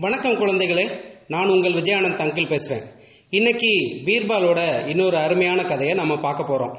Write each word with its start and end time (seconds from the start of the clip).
வணக்கம் 0.00 0.36
குழந்தைகளே 0.36 1.00
நான் 1.28 1.48
உங்கள் 1.48 1.72
விஜயானந்த் 1.72 2.20
அங்கிள் 2.20 2.48
பேசுகிறேன் 2.48 2.84
இன்னைக்கு 3.30 4.00
பீர்பாலோட 4.04 4.88
இன்னொரு 4.88 5.16
அருமையான 5.16 5.64
கதையை 5.64 5.94
நம்ம 5.94 6.16
பார்க்க 6.16 6.44
போகிறோம் 6.44 6.78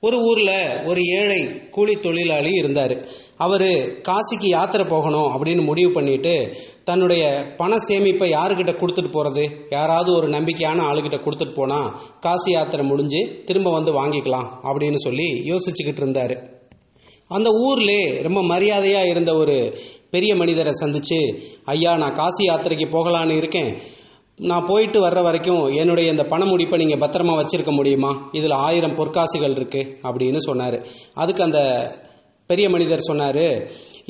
ஒரு 0.00 0.18
ஊரில் 0.18 0.84
ஒரு 0.84 1.00
ஏழை 1.04 1.68
கூலி 1.70 2.00
தொழிலாளி 2.00 2.52
இருந்தார். 2.52 3.08
அவர் 3.36 3.66
காசிக்கு 4.08 4.46
யாத்திரை 4.46 4.86
போகணும் 4.86 5.26
அப்படின்னு 5.26 5.64
முடிவு 5.64 5.92
பண்ணிட்டு 5.92 6.56
தன்னுடைய 6.84 7.54
பண 7.56 7.76
சேமிப்பை 7.76 8.28
யாருக்கிட்ட 8.30 8.74
கொடுத்துட்டு 8.78 9.10
போகிறது 9.10 9.66
யாராவது 9.70 10.12
ஒரு 10.12 10.28
நம்பிக்கையான 10.28 10.80
ஆளுகிட்ட 10.88 11.20
கொடுத்துட்டு 11.20 11.54
போனால் 11.54 11.92
காசி 12.20 12.52
யாத்திரை 12.52 12.86
முடிஞ்சு 12.86 13.42
திரும்ப 13.44 13.72
வந்து 13.72 14.04
வாங்கிக்கலாம் 14.04 14.48
அப்படின்னு 14.62 14.96
சொல்லி 14.96 15.42
யோசிச்சுக்கிட்டு 15.44 16.02
இருந்தார். 16.04 16.54
அந்த 17.28 17.50
ஊர்லே 17.50 18.22
ரொம்ப 18.22 18.42
மரியாதையாக 18.42 19.08
இருந்த 19.08 19.34
ஒரு 19.34 19.78
பெரிய 20.16 20.32
மனிதரை 20.42 20.72
சந்திச்சு 20.82 21.20
ஐயா 21.74 21.94
நான் 22.02 22.18
காசி 22.22 22.44
யாத்திரைக்கு 22.48 22.88
போகலான்னு 22.96 23.38
இருக்கேன். 23.40 23.72
நான் 24.50 24.66
போயிட்டு 24.66 24.98
வர்ற 25.04 25.20
வரைக்கும் 25.26 25.62
என்னுடைய 25.80 26.06
இந்த 26.10 26.24
பண 26.32 26.44
முடிப்பை 26.44 26.76
நீங்கள் 26.80 27.02
பத்திரமா 27.02 27.34
வச்சிருக்க 27.38 27.70
முடியுமா? 27.70 28.10
இதில் 28.32 28.54
ஆயிரம் 28.66 28.96
பொற்காசுகள் 28.98 29.54
இருக்கு 29.58 29.82
அப்படின்னு 30.02 30.40
சொன்னார். 30.48 30.76
அதுக்கு 31.14 31.42
அந்த 31.42 31.60
பெரிய 32.50 32.66
மனிதர் 32.70 33.08
சொன்னார் 33.10 33.44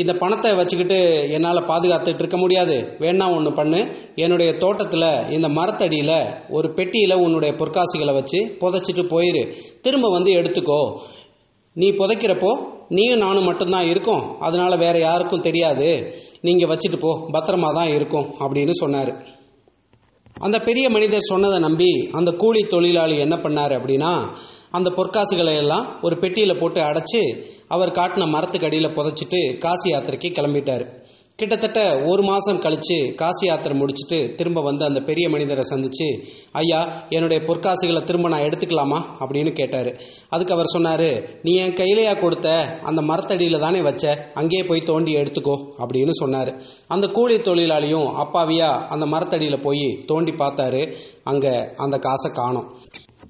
இந்த 0.03 0.13
பணத்தை 0.23 0.51
வச்சுக்கிட்டு 0.55 0.97
என்னால் 1.31 1.69
பாதுகாத்துட்டு 1.69 2.23
இருக்க 2.23 2.39
முடியாது. 2.43 2.75
வேணா 2.99 3.27
ஒன்று 3.37 3.53
பண்ணு. 3.53 3.81
என்னுடைய 4.15 4.51
தோட்டத்தில் 4.65 5.07
இந்த 5.31 5.49
மரத்தடியில் 5.59 6.19
ஒரு 6.57 6.69
பெட்டியில் 6.73 7.23
உன்னுடைய 7.27 7.53
பொற்காசுகளை 7.61 8.15
வச்சு 8.19 8.41
புதைச்சிட்டு 8.61 9.05
போயிரு. 9.15 9.45
திரும்ப 9.83 10.11
வந்து 10.11 10.33
எடுத்துக்கோ. 10.33 10.83
நீ 11.77 11.89
புதைக்கிறப்போ 11.91 12.51
நீயும் 12.89 13.19
நானும் 13.19 13.45
மட்டும்தான் 13.45 13.87
இருக்கோம். 13.87 14.25
அதனால 14.39 14.77
வேற 14.77 14.99
யாருக்கும் 14.99 15.47
தெரியாது. 15.47 15.89
நீங்க 16.41 16.65
வச்சுட்டு 16.67 16.99
போ. 16.99 17.13
பத்திரமா 17.33 17.71
தான் 17.75 17.89
இருக்கும் 17.89 18.29
அப்படின்னு 18.41 18.71
சொன்னார். 18.71 19.13
அந்த 20.39 20.57
பெரிய 20.59 20.91
மனிதர் 20.91 21.29
சொன்னதை 21.33 21.59
நம்பி 21.59 21.91
அந்த 22.13 22.31
கூலி 22.33 22.63
தொழிலாளி 22.65 23.17
என்ன 23.19 23.37
பண்ணார் 23.37 23.75
அப்படின்னா 23.79 24.13
அந்த 24.71 24.89
பொற்காசுகளை 24.97 25.55
எல்லாம் 25.57 25.87
ஒரு 26.03 26.19
பெட்டியில் 26.19 26.61
போட்டு 26.61 26.81
அடைச்சி 26.83 27.21
அவர் 27.69 27.97
காட்டின 27.99 28.29
மரத்துக்கு 28.29 28.67
அடியில் 28.67 28.97
புதைச்சிட்டு 28.97 29.41
காசி 29.59 29.91
யாத்திரைக்கு 29.91 30.33
கிளம்பிட்டாரு. 30.39 30.87
கிட்டத்தட்ட 31.37 32.03
ஒரு 32.05 32.23
மாசம் 32.23 32.63
கழிச்சு 32.63 33.15
காசி 33.15 33.47
யாத்திரை 33.47 33.81
முடிச்சுட்டு 33.81 34.35
திரும்ப 34.35 34.61
வந்து 34.61 34.85
அந்த 34.85 35.01
பெரிய 35.01 35.29
மனிதரை 35.29 35.65
சந்திச்சு 35.71 36.23
ஐயா 36.53 37.07
என்னுடைய 37.09 37.43
பொற்காசுகளை 37.47 38.03
திரும்ப 38.03 38.29
நான் 38.29 38.41
எடுத்துக்கலாமா? 38.41 39.01
அப்படின்னு 39.21 39.53
கேட்டாரு. 39.53 39.97
அதுக்கு 40.29 40.55
அவர் 40.55 40.67
சொன்னாரு 40.79 41.29
நீ 41.43 41.55
என் 41.55 41.75
கையிலையா 41.75 42.21
கொடுத்த 42.21 42.79
அந்த 42.83 43.03
மரத்தடியில 43.03 43.59
தானே 43.59 43.81
வச்ச? 43.81 44.31
அங்கேயே 44.35 44.63
போய் 44.63 44.81
தோண்டி 44.81 45.15
எடுத்துக்கோ 45.15 45.69
அப்படின்னு 45.79 46.11
சொன்னார். 46.11 46.63
அந்த 46.89 47.07
கூலி 47.07 47.37
தொழிலாளியும் 47.37 48.25
அப்பாவியா 48.25 48.87
அந்த 48.87 49.07
மரத்தடியில 49.07 49.63
போய் 49.63 50.05
தோண்டி 50.07 50.31
பார்த்தாரு. 50.31 50.93
அங்க 51.25 51.75
அந்த 51.77 51.99
காசை 51.99 52.31
காணும். 52.31 52.77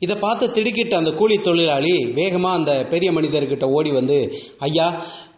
இதை 0.04 0.14
பார்த்து 0.24 0.46
திடுக்கிட்ட 0.56 0.94
அந்த 1.00 1.10
கூலி 1.20 1.36
தொழிலாளி 1.46 1.94
வேகமாக 2.18 2.58
அந்த 2.58 2.72
பெரிய 2.92 3.10
மனிதர்கிட்ட 3.16 3.66
ஓடி 3.76 3.90
வந்து 3.98 4.18
ஐயா 4.66 4.86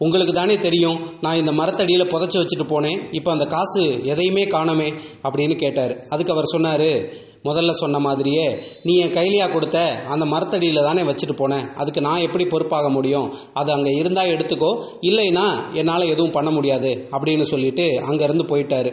உங்களுக்கு 0.05 0.33
தானே 0.39 0.57
தெரியும் 0.67 0.99
நான் 1.25 1.39
இந்த 1.41 1.51
மரத்தடியில் 1.59 2.11
புதைச்சி 2.11 2.37
வச்சுட்டு 2.39 2.67
போனேன். 2.73 2.99
இப்போ 3.19 3.29
அந்த 3.35 3.45
காசு 3.55 3.83
எதையுமே 4.11 4.43
காணோமே 4.55 4.89
அப்படின்னு 5.27 5.57
கேட்டார். 5.63 5.95
அதுக்கு 6.13 6.35
அவர் 6.35 6.53
சொன்னார் 6.55 6.89
முதல்ல 7.47 7.73
சொன்ன 7.81 7.97
மாதிரியே 8.05 8.47
நீ 8.87 8.93
என் 9.03 9.13
கைலியா 9.17 9.45
கொடுத்த 9.51 9.77
அந்த 10.13 10.25
மரத்தடியில் 10.33 10.87
தானே 10.87 11.03
வச்சுட்டு 11.09 11.35
போனேன் 11.41 11.67
அதுக்கு 11.81 12.01
நான் 12.07 12.25
எப்படி 12.25 12.45
பொறுப்பாக 12.53 12.87
முடியும்? 12.95 13.27
அது 13.59 13.69
அங்கே 13.75 13.91
இருந்தால் 13.99 14.33
எடுத்துக்கோ 14.35 14.71
இல்லைன்னா 15.09 15.45
என்னால் 15.81 16.11
எதுவும் 16.13 16.35
பண்ண 16.37 16.51
முடியாது 16.57 16.91
அப்படின்னு 17.15 17.47
சொல்லிட்டு 17.53 17.85
அங்கேருந்து 18.09 18.45
போயிட்டாரு. 18.51 18.91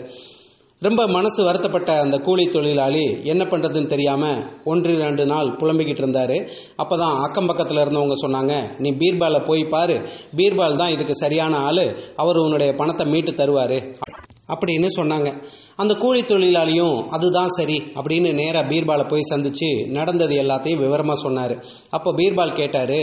ரொம்ப 0.80 1.06
மனசு 1.06 1.44
வருத்தப்பட்ட 1.44 2.00
அந்த 2.00 2.18
கூலி 2.18 2.46
தொழிலாளி 2.46 3.18
என்ன 3.22 3.44
பண்ணுறதுன்னு 3.44 3.86
தெரியாமல் 3.86 4.42
ஒன்று 4.64 4.96
ரெண்டு 4.98 5.26
நாள் 5.26 5.46
புலம்பிக்கிட்டு 5.46 6.02
இருந்தாரு. 6.04 6.48
அப்பதான் 6.82 7.22
அக்கம் 7.22 7.46
பக்கத்தில் 7.46 7.78
இருந்தவங்க 7.78 8.16
சொன்னாங்க 8.26 8.78
நீ 8.78 8.90
பீர்பாலை 8.90 9.44
போய் 9.44 9.64
பாரு. 9.64 9.96
பீர்பால் 10.36 10.76
தான் 10.76 10.90
இதுக்கு 10.90 11.14
சரியான 11.14 11.56
ஆள். 11.56 12.00
அவர் 12.16 12.36
உன்னுடைய 12.36 12.72
பணத்தை 12.72 13.06
மீட்டு 13.06 13.32
தருவார். 13.32 13.78
அப்படின்னு 14.54 14.88
சொன்னாங்க. 14.96 15.42
அந்த 15.76 15.94
கூலி 15.94 16.20
தொழிலாளியும் 16.20 17.06
அதுதான் 17.06 17.48
சரி 17.48 17.82
அப்படின்னு 17.94 18.32
நேராக 18.32 18.68
பீர்பாலை 18.68 19.08
போய் 19.08 19.30
சந்திச்சு 19.30 19.86
நடந்தது 19.86 20.42
எல்லாத்தையும் 20.42 20.84
விவரமாக 20.84 21.20
சொன்னார். 21.20 21.64
அப்போ 21.90 22.12
பீர்பால் 22.12 22.52
கேட்டார் 22.52 22.98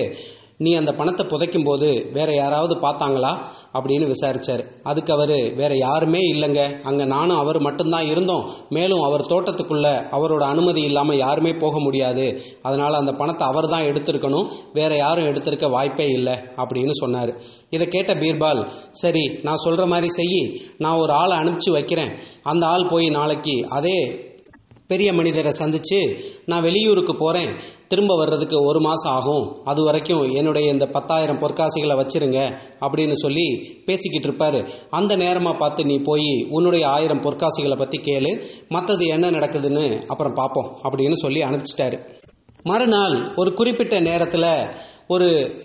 நீ 0.63 0.71
அந்த 0.73 0.91
பணத்தை 0.91 1.23
புதைக்கும் 1.25 1.65
போது 1.65 1.87
வேற 2.13 2.29
யாராவது 2.33 2.75
பார்த்தாங்களா? 2.75 3.31
அப்படின்னு 3.77 4.05
விசாரிச்சார். 4.11 4.63
அதுக்கு 4.83 5.11
அவர் 5.13 5.35
வேற 5.55 5.71
யாருமே 5.77 6.21
இல்லைங்க. 6.33 6.61
அங்கே 6.81 7.05
நானும் 7.13 7.37
அவர் 7.37 7.59
மட்டும்தான் 7.59 8.07
இருந்தோம். 8.07 8.43
மேலும் 8.69 9.01
அவர் 9.01 9.23
தோட்டத்துக்குள்ள 9.29 9.87
அவரோட 10.17 10.43
அனுமதி 10.53 10.81
இல்லாமல் 10.81 11.17
யாருமே 11.17 11.53
போக 11.55 11.79
முடியாது. 11.79 12.25
அதனால 12.61 12.97
அந்த 12.97 13.13
பணத்தை 13.13 13.47
அவர் 13.47 13.69
தான் 13.69 13.87
எடுத்திருக்கணும். 13.91 14.49
வேற 14.73 14.91
யாரும் 14.95 15.29
எடுத்திருக்க 15.31 15.69
வாய்ப்பே 15.69 16.07
இல்லை 16.09 16.35
அப்படின்னு 16.55 16.95
சொன்னார். 17.01 17.33
இதை 17.69 17.87
கேட்ட 17.87 18.13
பீர்பால் 18.13 18.61
சரி 19.03 19.25
நான் 19.43 19.63
சொல்கிற 19.65 19.85
மாதிரி 19.85 20.09
செய் 20.19 20.39
நான் 20.77 21.01
ஒரு 21.05 21.13
ஆளை 21.13 21.37
அனுப்பிச்சு 21.37 21.71
வைக்கிறேன். 21.71 22.13
அந்த 22.43 22.63
ஆள் 22.65 22.85
போய் 22.85 23.07
நாளைக்கு 23.19 23.57
அதே 23.69 23.97
பெரிய 24.87 25.13
மனிதரை 25.13 25.51
சந்திச்சு 25.51 26.19
நான் 26.45 26.61
வெளியூருக்கு 26.61 27.15
போறேன். 27.15 27.51
திரும்ப 27.87 28.15
வர்றதுக்கு 28.15 28.65
ஒரு 28.65 28.81
மாசம் 28.81 29.11
ஆகும். 29.11 29.59
அது 29.63 29.83
வரைக்கும் 29.83 30.31
என்னுடைய 30.31 30.71
இந்த 30.71 30.85
பத்தாயிரம் 30.85 31.39
பொற்காசிகளை 31.39 31.95
வச்சிருங்க 32.01 32.39
அப்படின்னு 32.79 33.13
சொல்லி 33.13 33.47
பேசிக்கிட்டு 33.85 34.27
இருப்பாரு. 34.27 34.67
அந்த 34.89 35.17
நேரமா 35.17 35.57
பார்த்து 35.57 35.85
நீ 35.85 35.99
போய் 35.99 36.47
உன்னுடைய 36.49 36.87
ஆயிரம் 36.87 37.21
பொற்காசிகளை 37.21 37.77
பத்தி 37.77 37.99
கேளு. 37.99 38.41
மற்றது 38.69 39.05
என்ன 39.05 39.31
நடக்குதுன்னு 39.31 40.05
அப்புறம் 40.05 40.33
பார்ப்போம் 40.33 40.77
அப்படின்னு 40.83 41.13
சொல்லி 41.13 41.43
அனுப்பிச்சிட்டாரு. 41.43 41.99
மறுநாள் 42.63 43.33
ஒரு 43.35 43.53
குறிப்பிட்ட 43.53 43.99
நேரத்தில் 43.99 44.67
ஒரு 45.07 45.55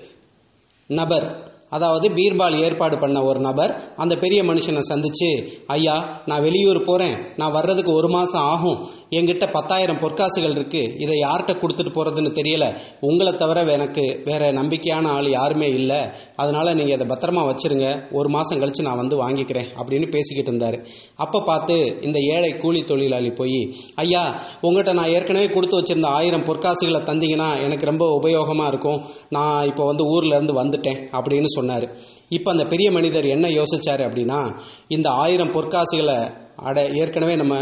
நபர் 0.87 1.47
அதாவது 1.71 2.09
பீர்பால் 2.09 2.61
ஏற்பாடு 2.61 2.99
பண்ண 2.99 3.23
ஒரு 3.23 3.41
நபர் 3.41 3.95
அந்த 3.97 4.15
பெரிய 4.15 4.43
மனுஷனை 4.43 4.81
சந்திச்சு 4.91 5.49
ஐயா 5.67 6.23
நான் 6.27 6.41
வெளியூர் 6.41 6.85
போறேன். 6.85 7.17
நான் 7.37 7.53
வர்றதுக்கு 7.53 7.93
ஒரு 7.93 8.09
மாசம் 8.09 8.41
ஆகும். 8.41 8.89
என்கிட்ட 9.11 9.51
பத்தாயிரம் 9.51 9.99
பொற்காசுகள் 9.99 10.51
இருக்கு. 10.51 10.83
இதை 10.99 11.15
யார்கிட்ட 11.23 11.53
கொடுத்துட்டு 11.61 11.93
போறதுன்னு 11.95 12.31
தெரியல. 12.39 12.79
உங்களை 13.01 13.33
தவிர 13.37 13.65
எனக்கு 13.77 14.23
வேற 14.25 14.53
நம்பிக்கையான 14.53 15.07
ஆள் 15.07 15.29
யாருமே 15.31 15.69
இல்லை. 15.69 16.01
அதனால 16.37 16.75
நீங்க 16.75 16.95
அதை 16.95 17.07
பத்திரமா 17.07 17.43
வச்சிருங்க. 17.51 18.13
ஒரு 18.13 18.29
மாசம் 18.29 18.61
கழிச்சு 18.61 18.83
நான் 18.83 18.97
வந்து 18.97 19.17
வாங்கிக்கிறேன் 19.23 19.71
அப்படின்னு 19.81 20.09
பேசிக்கிட்டு 20.11 20.53
இருந்தாரு. 20.53 20.81
அப்ப 21.15 21.41
பார்த்து 21.41 21.99
இந்த 22.03 22.19
ஏழை 22.19 22.57
கூலி 22.57 22.83
தொழிலாளி 22.83 23.31
போய் 23.31 23.75
ஐயா 23.95 24.43
உங்ககிட்ட 24.61 24.93
நான் 24.93 25.09
ஏற்கனவே 25.09 25.47
கொடுத்து 25.47 25.81
வச்சிருந்த 25.81 26.05
ஆயிரம் 26.05 26.45
பொற்காசுகளை 26.45 27.03
தந்தீங்கன்னா 27.11 27.63
எனக்கு 27.63 27.87
ரொம்ப 27.87 28.21
உபயோகமா 28.23 28.67
இருக்கும். 28.67 29.01
நான் 29.29 29.67
இப்போ 29.67 29.85
வந்து 29.85 30.05
ஊர்ல 30.05 30.37
இருந்து 30.37 30.63
வந்துட்டேன் 30.63 31.01
அப்படின்னு 31.13 31.45
சொன்னார். 31.45 31.89
இப்போ 32.29 32.51
அந்த 32.51 32.65
பெரிய 32.65 32.91
மனிதர் 32.93 33.27
என்ன 33.27 33.49
யோசிச்சாரு 33.49 34.03
அப்படின்னா 34.09 34.41
இந்த 34.89 35.11
ஆயிரம் 35.11 35.53
பொற்காசுகளை 35.53 36.19
அட 36.57 36.89
ஏற்கனவே 36.89 37.37
நம்ம 37.37 37.57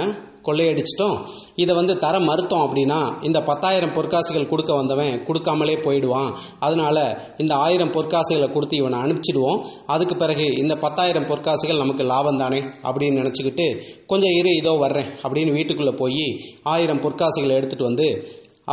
கொள்ளையடிச்சிட்டோம். 0.48 1.16
இதை 1.62 1.72
வந்து 1.80 1.94
தர 2.04 2.14
மறுத்தோம் 2.28 2.64
அப்படின்னா 2.66 3.00
இந்த 3.28 3.38
பத்தாயிரம் 3.40 3.94
பொற்காசுகள் 3.96 4.48
கொடுக்க 4.52 4.72
வந்தவன் 4.74 5.12
கொடுக்காமலே 5.28 5.76
போயிடுவான். 5.86 6.30
அதனால 6.58 6.96
இந்த 7.36 7.52
ஆயிரம் 7.66 7.94
பொற்காசுகளை 7.96 8.48
கொடுத்து 8.52 8.76
இவனை 8.82 9.00
அனுப்பிச்சிடுவோம். 9.04 9.60
அதுக்கு 9.86 10.16
பிறகு 10.16 10.46
இந்த 10.62 10.76
பத்தாயிரம் 10.86 11.28
பொற்காசுகள் 11.32 11.82
நமக்கு 11.84 12.04
லாபம் 12.12 12.42
தானே 12.44 12.60
அப்படின்னு 12.88 13.20
நினச்சிக்கிட்டு 13.22 13.68
கொஞ்சம் 14.06 14.36
இரு 14.38 14.52
இதோ 14.62 14.74
வர்றேன் 14.84 15.10
அப்படின்னு 15.22 15.52
வீட்டுக்குள்ளே 15.58 15.94
போய் 16.02 16.26
ஆயிரம் 16.74 17.04
பொற்காசுகளை 17.06 17.54
எடுத்துகிட்டு 17.58 17.90
வந்து 17.90 18.08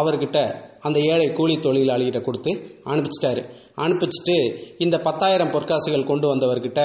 அவர்கிட்ட 0.02 0.40
அந்த 0.88 1.00
ஏழை 1.14 1.26
கூலி 1.38 1.56
தொழிலாளிகிட்ட 1.66 2.20
கொடுத்து 2.22 2.52
அனுப்பிச்சிட்டாரு. 2.92 3.42
அனுப்பிச்சிட்டு 3.84 4.36
இந்த 4.78 4.96
பத்தாயிரம் 5.08 5.52
பொற்காசுகள் 5.54 6.10
கொண்டு 6.10 6.26
வந்தவர்கிட்ட 6.32 6.82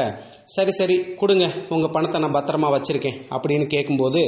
சரி 0.54 0.72
சரி 0.78 0.97
கொடுங்க. 1.21 1.47
உங்கள் 1.75 1.93
பணத்தை 1.94 2.21
நான் 2.21 2.37
பத்திரமா 2.37 2.69
வச்சுருக்கேன். 2.75 3.19
அப்படின்னு 3.37 3.66
கேட்கும்போது 3.75 4.22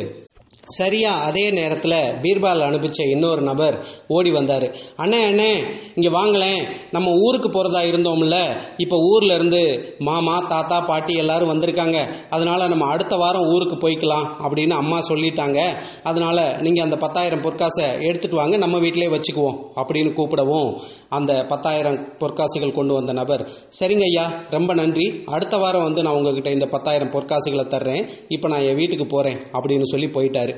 சரியா 0.78 1.12
அதே 1.28 1.50
நேரத்தில் 1.50 1.96
பீர்பால் 2.22 2.64
அனுப்பிச்ச 2.66 3.00
இன்னொரு 3.14 3.42
நபர் 3.42 3.76
ஓடி 4.16 4.30
வந்தார். 4.30 4.66
அண்ணே 4.96 5.20
அண்ணே 5.30 5.50
இங்கே 5.94 6.10
வாங்களேன். 6.18 6.62
நம்ம 6.90 7.14
ஊருக்கு 7.24 7.50
போகிறதா 7.50 7.82
இருந்தோம்ல. 7.82 8.36
இப்போ 8.76 8.96
ஊரில் 9.10 9.34
இருந்து 9.34 9.62
மாமா 9.98 10.36
தாத்தா 10.52 10.80
பாட்டி 10.80 11.14
எல்லாரும் 11.14 11.52
வந்திருக்காங்க. 11.52 11.98
அதனால 12.30 12.68
நம்ம 12.68 12.86
அடுத்த 12.86 13.16
வாரம் 13.16 13.48
ஊருக்கு 13.54 13.78
போய்க்கலாம் 13.84 14.26
அப்படின்னு 14.44 14.76
அம்மா 14.82 14.98
சொல்லிட்டாங்க. 15.08 15.58
அதனால் 16.02 16.42
நீங்கள் 16.60 16.84
அந்த 16.84 16.96
பத்தாயிரம் 16.96 17.44
பொற்காசை 17.48 17.86
எடுத்துகிட்டு 18.08 18.40
வாங்க. 18.42 18.56
நம்ம 18.56 18.78
வீட்டிலே 18.78 19.08
வச்சுக்குவோம் 19.16 19.58
அப்படின்னு 19.80 20.12
கூப்பிடவும் 20.12 20.70
அந்த 21.18 21.32
பத்தாயிரம் 21.52 21.98
பொற்காசுகள் 22.22 22.76
கொண்டு 22.78 22.94
வந்த 22.94 23.12
நபர் 23.12 23.44
சரிங்க 23.80 24.04
ஐயா 24.10 24.26
ரொம்ப 24.50 24.74
நன்றி. 24.74 25.08
அடுத்த 25.26 25.56
வாரம் 25.56 25.82
வந்து 25.82 26.02
நான் 26.02 26.18
உங்ககிட்ட 26.20 26.50
இந்த 26.50 26.66
பத்தாயிரம் 26.66 27.12
பொற்காசுகளை 27.16 27.66
தர்றேன். 27.76 28.04
இப்போ 28.28 28.48
நான் 28.48 28.66
என் 28.70 28.80
வீட்டுக்கு 28.82 29.06
போகிறேன் 29.06 29.40
அப்படின்னு 29.56 29.88
சொல்லி 29.92 30.10
போயிட்டாரு. 30.18 30.54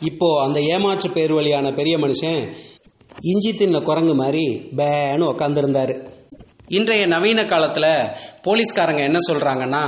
இப்போ 0.00 0.28
அந்த 0.44 0.60
ஏமாற்று 0.74 1.08
பேர் 1.10 1.32
வழியான 1.32 1.66
பெரிய 1.72 1.98
மனுஷன் 1.98 2.40
இஞ்சி 3.30 3.52
தின்ன 3.54 3.80
குரங்கு 3.80 4.14
மாதிரி 4.14 4.44
பேன்னு 4.78 5.30
உக்காந்துருந்தாரு. 5.32 5.94
இன்றைய 6.68 7.06
நவீன 7.06 7.40
காலத்தில் 7.46 7.92
போலீஸ்காரங்க 8.46 9.02
என்ன 9.08 9.18
சொல்கிறாங்கன்னா 9.28 9.82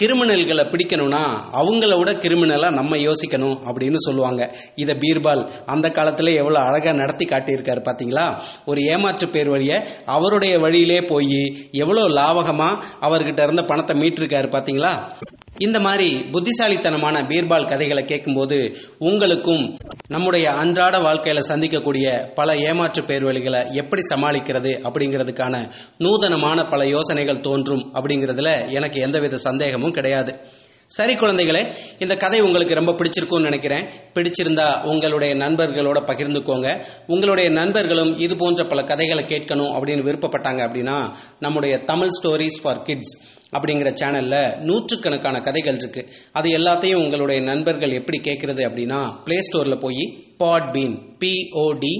கிரிமினல்களை 0.00 0.64
பிடிக்கணும்னா 0.72 1.22
அவங்கள 1.60 1.96
விட 1.98 2.10
கிரிமினலாக 2.12 2.76
நம்ம 2.78 2.98
யோசிக்கணும் 2.98 3.58
அப்படின்னு 3.68 3.98
சொல்லுவாங்க. 4.06 4.42
இதை 4.76 4.94
பீர்பால் 5.02 5.42
அந்த 5.66 5.90
காலத்தில் 5.90 6.38
எவ்வளோ 6.42 6.60
அழகாக 6.60 6.96
நடத்தி 7.00 7.24
காட்டியிருக்காரு 7.24 7.82
பார்த்தீங்களா 7.88 8.26
ஒரு 8.64 8.80
ஏமாற்று 8.94 9.28
பேர் 9.28 9.48
வழியை 9.48 9.78
அவருடைய 10.16 10.54
வழியிலே 10.58 11.00
போய் 11.04 11.42
எவ்வளோ 11.84 12.06
லாவகமாக 12.20 12.82
அவர்கிட்ட 13.00 13.42
இருந்த 13.42 13.64
பணத்தை 13.64 13.96
மீட்டிருக்காரு 14.02 14.50
பார்த்தீங்களா 14.56 14.94
இந்த 15.58 15.80
மாதிரி 15.80 16.24
புத்திசாலித்தனமான 16.32 17.22
பீர்பால் 17.22 17.68
கதைகளை 17.68 18.04
கேட்கும்போது 18.04 18.76
உங்களுக்கும் 18.98 19.76
நம்முடைய 20.08 20.50
அன்றாட 20.50 20.98
வாழ்க்கையில 20.98 21.42
சந்திக்கக்கூடிய 21.48 22.32
பல 22.34 22.56
ஏமாற்று 22.56 23.02
பேர்வழிகளை 23.02 23.72
எப்படி 23.72 24.02
சமாளிக்கிறது 24.14 24.72
அப்படிங்கிறதுக்கான 24.88 25.68
நூதனமான 25.98 26.68
பல 26.68 26.86
யோசனைகள் 26.86 27.40
தோன்றும் 27.40 27.94
அப்படிங்கிறதுல 27.94 28.70
எனக்கு 28.70 29.00
எந்தவித 29.00 29.36
சந்தேகமும் 29.36 29.90
கிடையாது. 29.90 30.38
சரி 30.96 31.14
குழந்தைகளே 31.14 31.60
இந்த 31.98 32.14
கதை 32.22 32.38
உங்களுக்கு 32.40 32.74
ரொம்ப 32.78 32.92
பிடிச்சிருக்கும்னு 32.92 33.48
நினைக்கிறேன். 33.48 33.84
பிடிச்சிருந்தா 34.14 34.66
உங்களுடைய 34.82 35.34
நண்பர்களோட 35.34 35.98
பகிர்ந்துக்கோங்க. 36.10 36.68
உங்களுடைய 37.06 37.50
நண்பர்களும் 37.50 38.18
இது 38.18 38.36
போன்ற 38.36 38.64
பல 38.64 38.82
கதைகளை 38.90 39.24
கேட்கணும் 39.24 39.72
அப்படின்னு 39.76 40.06
விருப்பப்பட்டாங்க 40.08 40.60
அப்படின்னா 40.66 40.96
நம்முடைய 41.40 41.76
தமிழ் 41.90 42.14
ஸ்டோரிஸ் 42.16 42.60
ஃபார் 42.62 42.82
கிட்ஸ் 42.82 43.14
அப்படிங்கிற 43.56 43.90
சேனல்ல 44.02 44.36
நூற்றுக்கணக்கான 44.58 45.40
கதைகள் 45.40 45.76
இருக்கு. 45.76 46.04
அது 46.32 46.50
எல்லாத்தையும் 46.58 47.02
உங்களுடைய 47.04 47.40
நண்பர்கள் 47.42 47.98
எப்படி 48.00 48.20
கேட்கறது 48.30 48.64
அப்படின்னா 48.70 49.00
பிளே 49.24 49.38
ஸ்டோர்ல 49.48 49.78
போய் 49.80 50.04
Podbean 50.44 50.96
P O D 51.22 51.94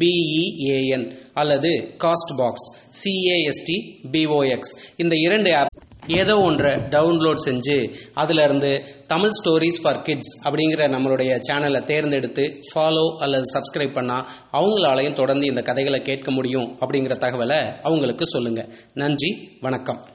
B E A N 0.00 1.06
அல்லது 1.40 1.72
Castbox 2.36 2.68
C A S T 3.00 3.76
B O X 4.12 4.74
இந்த 4.96 5.16
இரண்டு 5.16 5.50
ஆப் 5.56 5.71
ஏதோ 6.06 6.38
ஒன்றை 6.38 6.70
டவுன்லோட் 6.72 7.42
செஞ்சு 7.44 7.94
அதிலிருந்து 8.14 8.84
தமிழ் 9.06 9.30
ஸ்டோரிஸ் 9.30 9.82
ஃபார் 9.82 10.02
கிட்ஸ் 10.02 10.48
அப்படிங்கிற 10.48 10.88
நம்மளுடைய 10.88 11.38
சேனலை 11.48 11.84
தேர்ந்தெடுத்து 11.84 12.62
ஃபாலோ 12.74 13.16
அல்லது 13.16 13.42
சப்ஸ்கிரைப் 13.58 13.94
பண்ணால் 13.94 14.26
அவங்களாலையும் 14.52 15.12
தொடர்ந்து 15.12 15.46
இந்த 15.46 15.62
கதைகளை 15.62 16.02
கேட்க 16.02 16.30
முடியும் 16.30 16.76
அப்படிங்கிற 16.80 17.16
தகவலை 17.18 17.80
அவங்களுக்கு 17.82 18.26
சொல்லுங்கள் 18.26 18.68
நன்றி 18.94 19.58
வணக்கம். 19.60 20.11